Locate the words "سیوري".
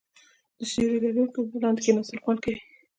0.71-0.97